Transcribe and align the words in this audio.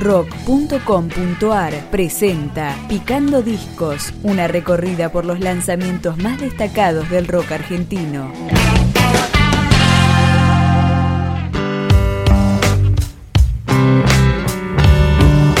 rock.com.ar 0.00 1.90
presenta 1.90 2.74
Picando 2.88 3.42
Discos, 3.42 4.12
una 4.22 4.48
recorrida 4.48 5.12
por 5.12 5.26
los 5.26 5.40
lanzamientos 5.40 6.16
más 6.18 6.40
destacados 6.40 7.08
del 7.10 7.28
rock 7.28 7.52
argentino. 7.52 8.32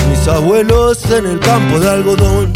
Mis 0.08 0.28
abuelos 0.28 1.10
en 1.10 1.26
el 1.26 1.40
campo 1.40 1.78
de 1.78 1.90
algodón. 1.90 2.52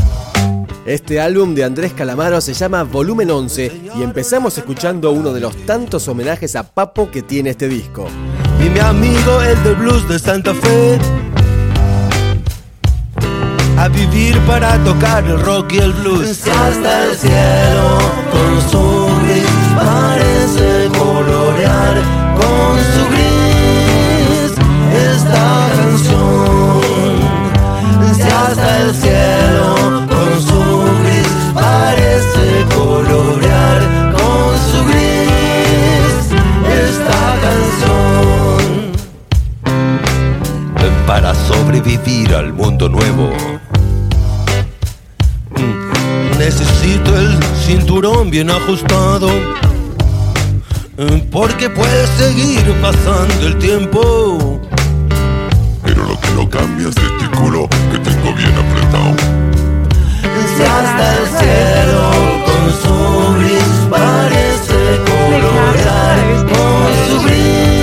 Este 0.87 1.21
álbum 1.21 1.55
de 1.55 1.65
Andrés 1.65 1.93
Calamaro 1.93 2.41
se 2.41 2.53
llama 2.53 2.83
Volumen 2.83 3.31
11 3.31 3.73
y 3.99 4.03
empezamos 4.03 4.57
escuchando 4.59 5.13
uno 5.13 5.33
de 5.33 5.41
los 5.41 5.57
tantos 5.65 6.09
homenajes 6.09 6.57
a 6.57 6.63
Papo 6.63 7.11
que 7.11 7.23
tiene 7.23 7.51
este 7.51 7.69
disco. 7.69 8.07
Y 8.65 8.69
mi 8.69 8.81
amigo 8.81 9.43
el 9.43 9.63
del 9.65 9.77
blues 9.77 10.09
de 10.09 10.19
Santa 10.19 10.55
Fe. 10.55 10.99
A 13.85 13.89
vivir 13.89 14.39
para 14.47 14.83
tocar 14.83 15.23
el 15.25 15.39
rock 15.41 15.73
y 15.73 15.79
el 15.79 15.93
blues. 15.93 16.49
hasta 16.49 17.05
el 17.05 17.19
cielo 17.19 17.99
con 18.33 18.71
su 18.71 18.94
bien 48.35 48.51
ajustado. 48.51 49.29
mm, 50.99 51.31
Porque 51.31 51.71
puede 51.71 52.05
seguir 52.19 52.65
pasando 52.83 53.47
el 53.47 53.57
tiempo. 53.59 54.61
Pero 55.85 56.03
lo 56.03 56.19
que 56.19 56.31
no 56.33 56.51
cambia 56.51 56.89
es 56.89 56.97
este 56.97 57.27
culo 57.39 57.69
que 57.93 57.99
tengo 58.01 58.35
bien 58.35 58.53
apretado. 58.63 59.15
Si 60.57 60.63
hasta 60.65 61.05
el 61.19 61.27
cielo 61.39 62.03
con 62.49 62.65
su 62.83 62.97
gris 63.39 63.73
parece 63.89 64.81
colorear 65.11 66.19
con 66.51 66.91
su 67.07 67.23
gris 67.27 67.74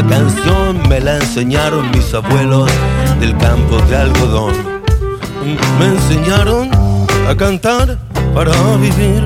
Esta 0.00 0.16
canción 0.16 0.88
me 0.88 0.98
la 0.98 1.16
enseñaron 1.16 1.90
mis 1.90 2.14
abuelos 2.14 2.70
del 3.20 3.36
campo 3.36 3.76
de 3.82 3.96
algodón. 3.96 4.54
Mm, 5.44 5.78
Me 5.78 5.86
enseñaron 5.88 6.70
a 7.28 7.36
cantar 7.36 7.98
para 8.34 8.50
vivir. 8.76 9.22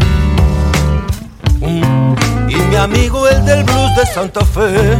Mm, 1.60 2.50
Y 2.50 2.56
mi 2.56 2.74
amigo 2.74 3.28
el 3.28 3.44
del 3.44 3.62
blues 3.62 3.96
de 3.96 4.06
Santa 4.06 4.44
Fe. 4.44 4.96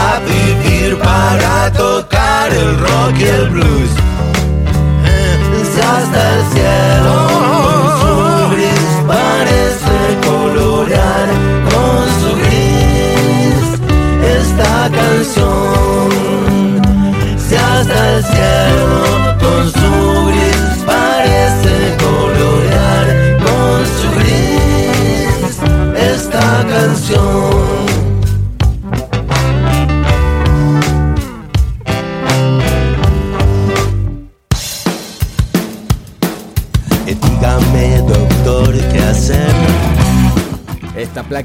a 0.00 0.20
vivir 0.26 0.98
para 0.98 1.72
tocar 1.72 2.52
el 2.52 2.76
rock 2.76 3.20
y 3.20 3.24
el 3.24 3.50
blues. 3.50 3.90
Hasta 5.80 6.34
el 6.34 6.44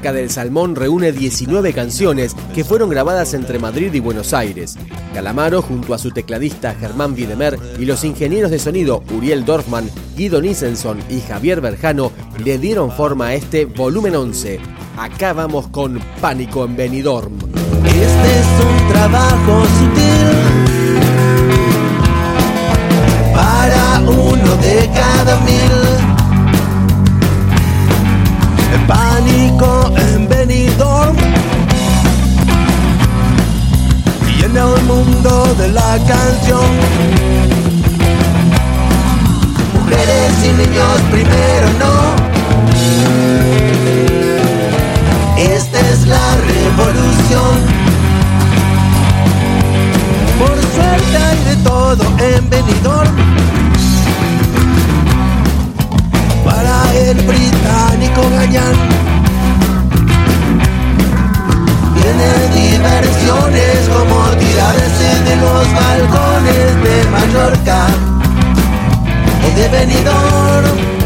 Placa 0.04 0.18
del 0.18 0.28
Salmón 0.28 0.76
reúne 0.76 1.12
19 1.12 1.72
canciones 1.72 2.36
que 2.54 2.62
fueron 2.62 2.90
grabadas 2.90 3.32
entre 3.32 3.58
Madrid 3.58 3.90
y 3.94 4.00
Buenos 4.00 4.34
Aires. 4.34 4.76
Calamaro, 5.14 5.62
junto 5.62 5.94
a 5.94 5.98
su 5.98 6.10
tecladista 6.10 6.74
Germán 6.74 7.14
Videmer 7.14 7.58
y 7.78 7.86
los 7.86 8.04
ingenieros 8.04 8.50
de 8.50 8.58
sonido 8.58 9.02
Uriel 9.16 9.46
Dorfman, 9.46 9.88
Guido 10.14 10.42
Nissenson 10.42 10.98
y 11.08 11.22
Javier 11.22 11.62
Berjano, 11.62 12.12
le 12.44 12.58
dieron 12.58 12.92
forma 12.92 13.28
a 13.28 13.34
este 13.34 13.64
volumen 13.64 14.14
11. 14.14 14.60
Acá 14.98 15.32
vamos 15.32 15.68
con 15.68 15.98
Pánico 16.20 16.66
en 16.66 16.76
Benidorm. 16.76 17.38
Este 17.86 18.00
es 18.02 18.46
un 18.60 18.88
trabajo 18.92 19.64
sutil 19.78 20.28
para 23.34 24.00
uno 24.00 24.56
de 24.56 24.90
cada 24.92 25.40
mil. 25.40 26.04
Pánico 28.86 29.83
de 35.04 35.68
la 35.68 35.98
canción. 36.06 36.64
Mujeres 39.74 40.32
y 40.44 40.48
niños 40.48 41.00
primero 41.10 41.68
no. 41.78 42.14
Esta 45.36 45.80
es 45.80 46.06
la 46.06 46.36
revolución. 46.36 47.54
Por 50.38 50.56
suerte 50.74 51.16
hay 51.16 51.38
de 51.44 51.56
todo 51.62 52.04
en 52.18 52.50
Benidorm. 52.50 53.53
De 69.64 69.70
Benidorm. 69.70 71.03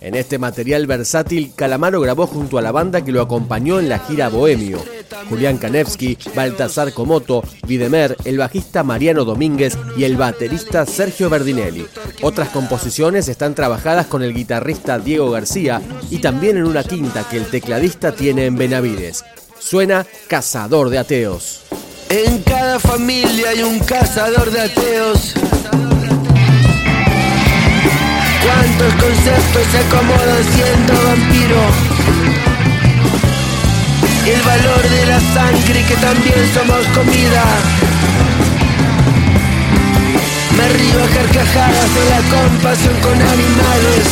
Este 0.00 0.38
material 0.38 0.86
versátil, 0.86 1.52
Calamaro 1.54 2.00
grabó 2.00 2.26
junto 2.26 2.58
a 2.58 2.62
la 2.62 2.72
banda 2.72 3.04
que 3.04 3.12
lo 3.12 3.20
acompañó 3.20 3.78
en 3.78 3.88
la 3.88 3.98
gira 3.98 4.28
Bohemio. 4.28 4.78
Julián 5.28 5.58
Kanevsky, 5.58 6.16
Baltasar 6.34 6.92
Comoto, 6.92 7.42
Videmer, 7.66 8.16
el 8.24 8.38
bajista 8.38 8.82
Mariano 8.82 9.24
Domínguez 9.24 9.76
y 9.96 10.04
el 10.04 10.16
baterista 10.16 10.86
Sergio 10.86 11.28
Verdinelli. 11.28 11.86
Otras 12.22 12.48
composiciones 12.48 13.28
están 13.28 13.54
trabajadas 13.54 14.06
con 14.06 14.22
el 14.22 14.34
guitarrista 14.34 14.98
Diego 14.98 15.30
García 15.30 15.80
y 16.10 16.18
también 16.18 16.56
en 16.56 16.64
una 16.64 16.84
quinta 16.84 17.28
que 17.28 17.36
el 17.36 17.46
tecladista 17.46 18.12
tiene 18.12 18.46
en 18.46 18.56
Benavides. 18.56 19.24
Suena 19.58 20.06
Cazador 20.28 20.88
de 20.88 20.98
Ateos. 20.98 21.60
En 22.10 22.42
cada 22.42 22.80
familia 22.80 23.50
hay 23.50 23.62
un 23.62 23.78
cazador 23.78 24.50
de 24.50 24.60
ateos. 24.62 25.32
¿Cuántos 28.42 28.94
conceptos 28.94 29.66
se 29.70 29.78
acomodan 29.78 30.44
siendo 30.54 30.94
vampiro? 31.04 31.60
El 34.26 34.42
valor 34.42 34.88
de 34.88 35.06
la 35.06 35.20
sangre 35.20 35.84
que 35.84 35.96
también 35.96 36.40
somos 36.54 36.86
comida. 36.94 37.44
Me 40.56 40.68
río 40.68 41.04
a 41.04 41.08
carcajadas 41.08 41.94
de 41.94 42.04
la 42.10 42.20
compasión 42.36 42.94
con 43.00 43.14
animales. 43.14 44.04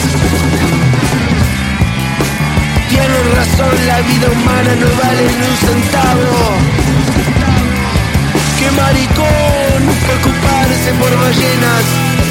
Tienen 2.89 3.37
razón, 3.37 3.87
la 3.87 4.01
vida 4.01 4.29
humana 4.31 4.75
no 4.77 4.89
vale 5.03 5.23
ni 5.23 5.47
un 5.47 5.57
centavo. 5.57 6.59
Qué 8.59 8.71
maricón 8.73 9.81
preocuparse 10.07 10.93
por 10.99 11.17
ballenas. 11.21 12.28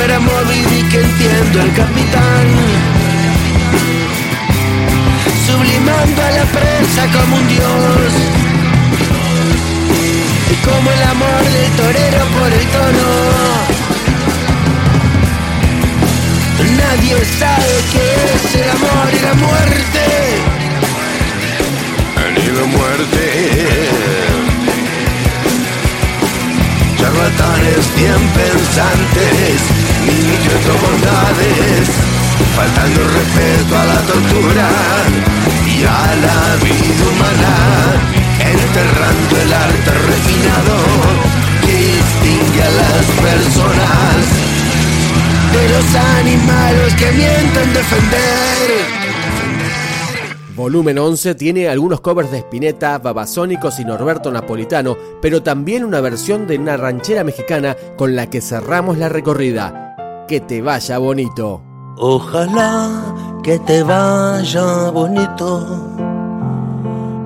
Fuera 0.00 0.18
Moby 0.18 0.82
que 0.90 1.00
entiendo 1.00 1.60
el 1.60 1.72
capitán. 1.74 2.46
Sublimando 5.46 6.22
a 6.22 6.30
la 6.38 6.44
prensa 6.56 7.02
como 7.16 7.36
un 7.36 7.48
dios. 7.48 8.12
Y 10.52 10.54
como 10.66 10.90
el 10.90 11.02
amor 11.02 11.42
del 11.54 11.70
torero 11.80 12.22
por 12.36 12.50
el 12.60 12.66
tono. 12.76 13.10
Nadie 16.80 17.16
sabe 17.38 17.74
qué 17.92 18.06
es 18.34 18.54
el 18.62 18.70
amor 18.70 19.06
y 19.12 19.20
la 19.28 19.34
muerte. 19.34 20.04
Ni 22.36 22.46
la 22.58 22.64
muerte. 22.76 23.24
Charlatanes 27.00 27.86
bien 27.96 28.22
pensantes, 28.36 29.79
faltando 32.56 33.00
respeto 33.08 33.78
a 33.78 33.84
la 33.84 34.00
tortura 34.02 34.68
y 35.66 35.84
a 35.84 36.16
la 36.16 36.56
vida 36.62 37.04
humana, 37.10 37.54
enterrando 38.38 39.36
el 39.42 39.52
arte 39.52 39.90
refinado 40.10 40.76
que 41.66 41.72
distingue 41.72 42.62
a 42.62 42.70
las 42.70 43.04
personas 43.26 44.50
de 45.52 45.68
los 45.68 45.94
animales 46.18 46.94
que 46.94 47.12
mienten 47.12 47.72
defender. 47.72 49.00
Volumen 50.56 50.98
11 50.98 51.36
tiene 51.36 51.68
algunos 51.68 52.00
covers 52.02 52.30
de 52.30 52.38
Spinetta, 52.38 52.98
Babasónicos 52.98 53.80
y 53.80 53.84
Norberto 53.84 54.30
Napolitano, 54.30 54.96
pero 55.22 55.42
también 55.42 55.84
una 55.84 56.02
versión 56.02 56.46
de 56.46 56.58
una 56.58 56.76
ranchera 56.76 57.24
mexicana 57.24 57.76
con 57.96 58.14
la 58.14 58.28
que 58.28 58.42
cerramos 58.42 58.98
la 58.98 59.08
recorrida. 59.08 59.89
Que 60.30 60.38
te 60.38 60.62
vaya 60.62 60.96
bonito. 60.98 61.60
Ojalá 61.98 62.88
que 63.42 63.58
te 63.58 63.82
vaya 63.82 64.88
bonito. 64.92 65.66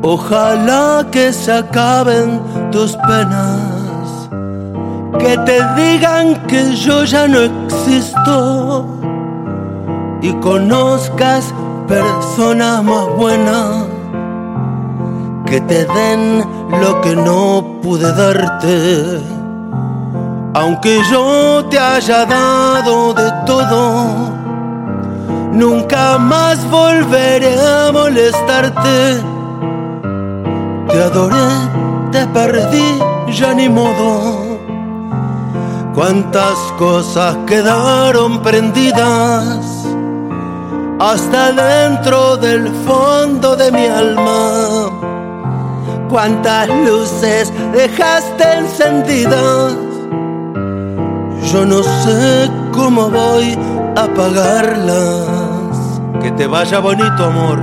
Ojalá 0.01 1.05
que 1.11 1.31
se 1.31 1.53
acaben 1.53 2.41
tus 2.73 2.97
penas. 2.97 4.31
Que 5.19 5.37
te 5.37 5.59
digan 5.77 6.47
que 6.47 6.75
yo 6.77 7.05
ya 7.05 7.29
no 7.29 7.41
existo. 7.41 8.87
Y 10.23 10.33
conozcas 10.41 11.53
persona 11.87 12.81
más 12.81 13.07
buena, 13.19 13.85
que 15.45 15.61
te 15.61 15.85
den 15.85 16.43
lo 16.81 17.03
que 17.03 17.15
no 17.15 17.81
pude 17.83 18.11
darte. 18.15 19.44
Aunque 20.57 21.03
yo 21.11 21.67
te 21.69 21.79
haya 21.79 22.25
dado 22.25 23.13
de 23.13 23.29
todo, 23.45 24.31
nunca 25.53 26.17
más 26.17 26.65
volveré 26.71 27.57
a 27.61 27.91
molestarte. 27.93 29.21
Te 30.89 31.03
adoré, 31.03 31.49
te 32.13 32.25
perdí, 32.29 33.01
ya 33.33 33.53
ni 33.53 33.69
modo. 33.69 34.55
Cuántas 35.93 36.57
cosas 36.79 37.37
quedaron 37.47 38.41
prendidas 38.41 39.85
hasta 41.01 41.51
dentro 41.51 42.37
del 42.37 42.69
fondo 42.87 43.57
de 43.57 43.73
mi 43.73 43.87
alma. 43.87 44.89
Cuántas 46.09 46.69
luces 46.69 47.53
dejaste 47.73 48.53
encendidas. 48.59 49.84
Yo 51.53 51.65
no 51.67 51.83
sé 51.83 52.51
cómo 52.73 53.11
voy 53.11 53.57
a 53.97 54.05
apagarlas. 54.05 56.01
Que 56.23 56.31
te 56.33 56.47
vaya 56.47 56.79
bonito, 56.79 57.25
amor. 57.25 57.59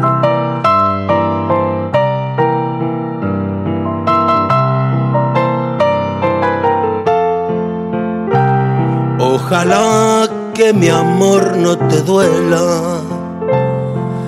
Ojalá 9.19 10.27
que 10.53 10.73
mi 10.73 10.89
amor 10.89 11.57
no 11.57 11.77
te 11.77 12.01
duela 12.01 13.01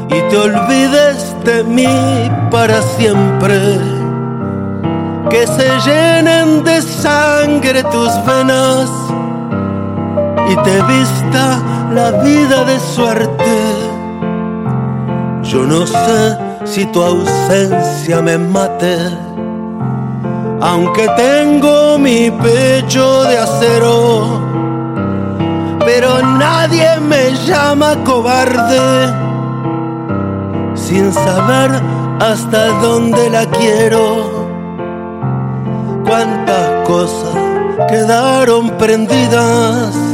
y 0.09 0.19
te 0.29 0.37
olvides 0.37 1.35
de 1.43 1.63
mí 1.63 2.31
para 2.49 2.81
siempre. 2.81 3.59
Que 5.29 5.47
se 5.47 5.69
llenen 5.85 6.63
de 6.63 6.81
sangre 6.81 7.83
tus 7.83 8.11
venas 8.25 9.02
y 10.49 10.55
te 10.57 10.81
vista 10.83 11.59
la 11.93 12.11
vida 12.23 12.63
de 12.65 12.79
suerte. 12.79 13.53
Yo 15.43 15.65
no 15.65 15.85
sé 15.85 16.37
si 16.65 16.85
tu 16.85 17.01
ausencia 17.01 18.21
me 18.21 18.37
mate, 18.37 18.97
aunque 20.61 21.07
tengo 21.15 21.97
mi 21.99 22.31
pecho 22.31 23.23
de 23.25 23.37
acero, 23.37 24.41
pero 25.85 26.21
nadie 26.21 26.99
me 27.01 27.35
llama 27.45 27.95
cobarde 28.03 29.13
sin 30.75 31.11
saber 31.13 31.71
hasta 32.19 32.67
dónde 32.81 33.29
la 33.29 33.45
quiero. 33.45 34.43
Cuántas 36.05 36.87
cosas 36.87 37.35
quedaron 37.89 38.69
prendidas 38.77 40.12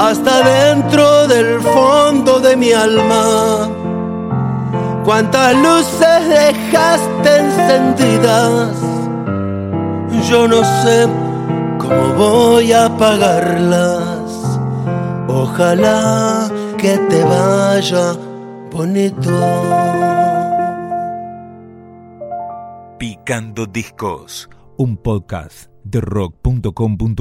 hasta 0.00 0.42
dentro 0.42 1.28
del 1.28 1.60
fondo 1.60 2.40
de 2.40 2.56
mi 2.56 2.72
alma. 2.72 3.68
Cuántas 5.04 5.54
luces 5.56 6.20
dejaste 6.26 7.36
encendidas. 7.36 8.76
Yo 10.28 10.48
no 10.48 10.64
sé 10.82 11.06
cómo 11.78 12.14
voy 12.14 12.72
a 12.72 12.86
apagarlas. 12.86 14.58
Ojalá 15.28 16.50
que 16.78 16.96
te 17.10 17.22
vaya 17.22 18.16
bonito. 18.72 19.30
Picando 22.98 23.66
Discos, 23.66 24.48
un 24.78 24.96
podcast 24.96 25.70
de 25.84 26.00
rock.com.ar 26.00 27.20